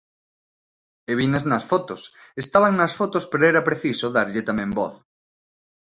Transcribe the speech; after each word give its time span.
Eu 1.11 1.15
vinas 1.21 1.43
nas 1.51 1.67
fotos, 1.71 2.01
estaban 2.43 2.73
nas 2.75 2.95
fotos 2.99 3.23
pero 3.29 3.47
era 3.51 3.67
preciso 3.69 4.05
darlle 4.15 4.47
tamén 4.49 4.71
voz. 4.79 4.95